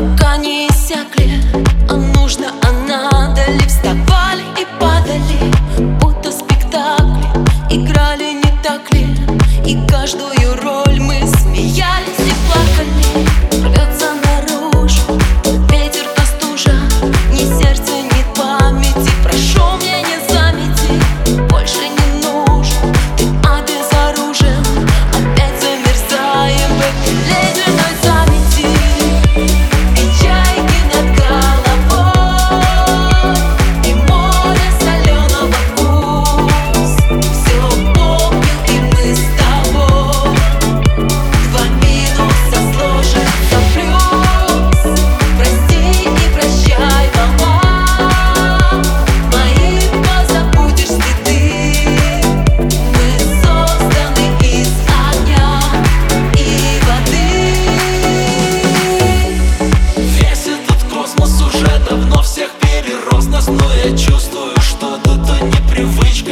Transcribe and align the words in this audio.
пока 0.00 0.36
не 0.38 0.66
иссякли 0.68 1.30
А 1.88 1.94
нужно, 1.94 2.46
а 2.62 2.72
надо. 2.88 3.42
Ли 3.50 3.66
Вставали 3.66 4.44
и 4.60 4.66
падали, 4.78 5.52
будто 6.00 6.32
спектакли. 6.32 7.26
Играли 7.70 8.32
не 8.32 8.52
так 8.62 8.92
ли, 8.92 9.06
и 9.66 9.78
каждую 9.86 10.62
роль 10.62 10.79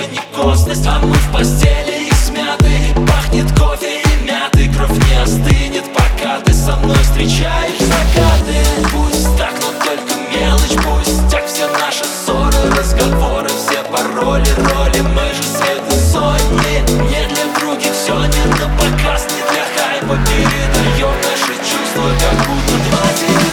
непривычка, 0.07 0.75
не 0.75 0.89
А 0.89 0.99
мы 1.01 1.15
в 1.15 1.33
постели 1.33 2.09
и 2.09 2.15
смяты 2.15 2.71
Пахнет 3.07 3.51
кофе 3.59 4.01
и 4.03 4.25
мяты 4.25 4.71
Кровь 4.73 4.91
не 5.09 5.23
остынет, 5.23 5.85
пока 5.93 6.41
ты 6.41 6.53
со 6.53 6.77
мной 6.77 6.99
встречаешь 6.99 7.79
закаты. 7.79 8.59
Пусть 8.93 9.37
так, 9.37 9.53
но 9.61 9.73
только 9.85 10.15
мелочь 10.33 10.77
Пусть 10.85 11.31
так 11.31 11.47
все 11.47 11.67
наши 11.69 12.05
ссоры, 12.05 12.77
разговоры 12.77 13.49
Все 13.49 13.83
пароли, 13.91 14.51
роли, 14.57 15.01
мы 15.01 15.35
же 15.35 15.43
свет 15.43 15.83
и 15.91 15.99
сотни 16.13 16.81
Не 17.11 17.27
для 17.29 17.59
других 17.59 17.93
все 17.93 18.15
не 18.15 18.45
на 18.51 18.69
показ, 18.77 19.27
не 19.31 19.43
для 19.51 19.65
хайпа. 19.77 20.17
Передаем 20.27 21.15
наши 21.23 21.55
чувства, 21.59 22.11
как 22.21 22.47
будто 22.47 22.75
два 22.89 23.48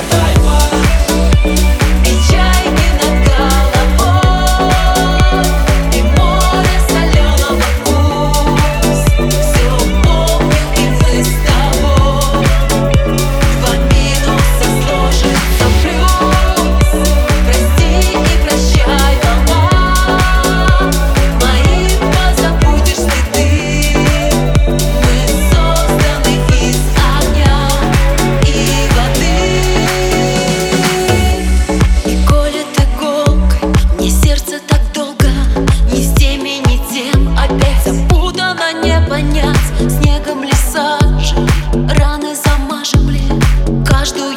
Между 44.06 44.35